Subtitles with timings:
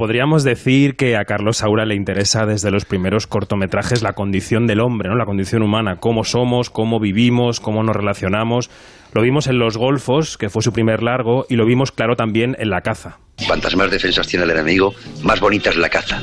[0.00, 4.80] Podríamos decir que a Carlos Saura le interesa desde los primeros cortometrajes la condición del
[4.80, 5.14] hombre, ¿no?
[5.14, 8.70] la condición humana, cómo somos, cómo vivimos, cómo nos relacionamos.
[9.12, 12.56] Lo vimos en Los Golfos, que fue su primer largo, y lo vimos claro también
[12.58, 13.18] en La Caza.
[13.46, 16.22] Cuantas más defensas tiene el enemigo, más bonita es la caza.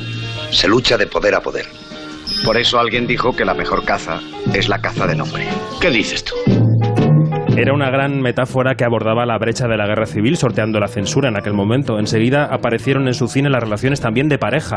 [0.50, 1.68] Se lucha de poder a poder.
[2.44, 4.22] Por eso alguien dijo que la mejor caza
[4.56, 5.48] es la caza del hombre.
[5.80, 6.34] ¿Qué dices tú?
[7.58, 11.30] Era una gran metáfora que abordaba la brecha de la guerra civil, sorteando la censura
[11.30, 11.98] en aquel momento.
[11.98, 14.76] Enseguida aparecieron en su cine las relaciones también de pareja,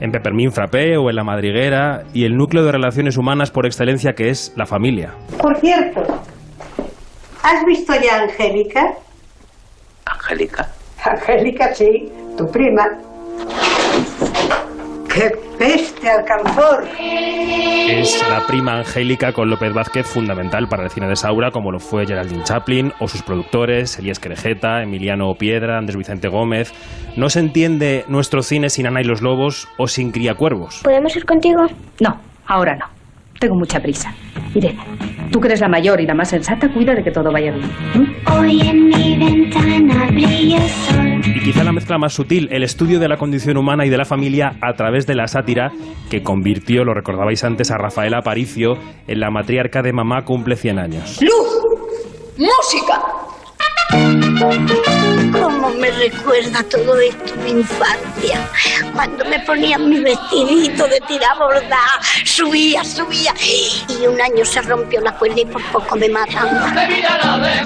[0.00, 4.12] en Peppermint Frappé o en La Madriguera, y el núcleo de relaciones humanas por excelencia
[4.12, 5.10] que es la familia.
[5.40, 6.04] Por cierto,
[7.42, 8.94] ¿has visto ya a Angélica?
[10.04, 10.68] Angélica.
[11.04, 13.09] Angélica, sí, tu prima.
[15.12, 15.28] ¡Qué
[15.58, 16.84] peste alcanfor!
[16.96, 21.80] Es la prima Angélica con López Vázquez fundamental para el cine de Saura, como lo
[21.80, 26.72] fue Geraldine Chaplin o sus productores, Elías Querejeta, Emiliano Piedra, Andrés Vicente Gómez.
[27.16, 30.80] No se entiende nuestro cine sin Ana y los Lobos o sin Criacuervos.
[30.84, 31.66] ¿Podemos ir contigo?
[32.00, 32.99] No, ahora no.
[33.40, 34.14] Tengo mucha prisa.
[34.54, 34.78] Irene,
[35.32, 37.70] tú que eres la mayor y la más sensata, cuida de que todo vaya bien.
[38.38, 41.22] Hoy en mi ventana brilla el sol.
[41.24, 44.04] Y quizá la mezcla más sutil, el estudio de la condición humana y de la
[44.04, 45.72] familia a través de la sátira
[46.10, 50.78] que convirtió, lo recordabais antes, a Rafael Aparicio en la matriarca de Mamá cumple 100
[50.78, 51.18] años.
[51.22, 51.62] ¡Luz!
[52.36, 53.00] ¡Música!
[55.90, 58.48] ¿Cómo me recuerda todo esto mi infancia?
[58.92, 61.78] Cuando me ponían mi vestidito de tirar bordar,
[62.24, 63.32] subía, subía.
[63.88, 66.46] Y un año se rompió la cuerda y por poco me matan.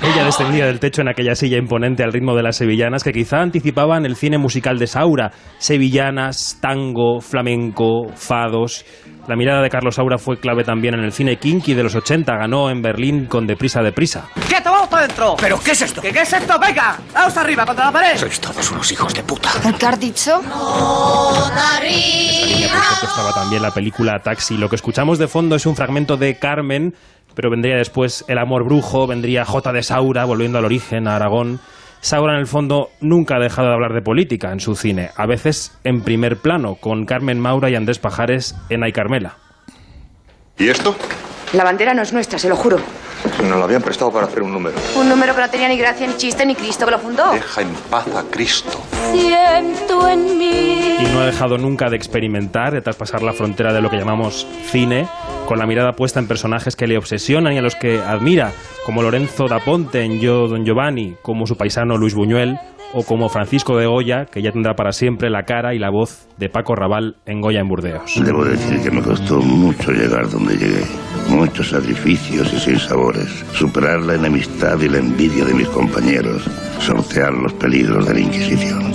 [0.02, 3.40] Ella descendía del techo en aquella silla imponente al ritmo de las sevillanas que quizá
[3.40, 5.32] anticipaban el cine musical de Saura.
[5.58, 8.84] Sevillanas, tango, flamenco, fados.
[9.26, 12.36] La mirada de Carlos Saura fue clave también en el cine kinky de los 80.
[12.36, 14.28] Ganó en Berlín con Deprisa, Deprisa.
[14.48, 15.36] ¡Quieto, vamos para adentro!
[15.40, 16.02] ¿Pero qué es esto?
[16.02, 16.58] ¿Qué, qué es esto?
[16.58, 16.98] ¡Venga!
[17.14, 18.18] ¡Vamos arriba, contra la pared!
[18.18, 19.50] Sois todos unos hijos de puta.
[19.78, 20.40] ¿Qué has dicho?
[20.40, 20.46] En
[21.56, 24.58] esa línea, por cierto, estaba también la película Taxi.
[24.58, 26.94] Lo que escuchamos de fondo es un fragmento de Carmen,
[27.34, 31.60] pero vendría después El amor brujo, vendría J de Saura, volviendo al origen, a Aragón.
[32.04, 35.24] Saura, en el fondo, nunca ha dejado de hablar de política en su cine, a
[35.24, 39.38] veces en primer plano, con Carmen Maura y Andrés Pajares en Ay Carmela.
[40.58, 40.94] ¿Y esto?
[41.54, 42.76] La bandera no es nuestra, se lo juro.
[43.42, 44.76] Nos lo habían prestado para hacer un número.
[44.96, 47.32] Un número que no tenía ni gracia, ni chiste, ni Cristo que lo fundó.
[47.32, 48.78] Deja en paz a Cristo.
[49.10, 50.73] Siento en mí.
[51.00, 54.46] Y no ha dejado nunca de experimentar, de traspasar la frontera de lo que llamamos
[54.66, 55.06] cine,
[55.46, 58.52] con la mirada puesta en personajes que le obsesionan y a los que admira,
[58.86, 62.58] como Lorenzo da Ponte en Yo Don Giovanni, como su paisano Luis Buñuel,
[62.94, 66.28] o como Francisco de Goya, que ya tendrá para siempre la cara y la voz
[66.38, 68.14] de Paco Raval en Goya en Burdeos.
[68.24, 70.84] Debo decir que me costó mucho llegar donde llegué.
[71.28, 73.44] Muchos sacrificios y sin sabores.
[73.52, 76.48] Superar la enemistad y la envidia de mis compañeros.
[76.78, 78.92] Sortear los peligros de la Inquisición.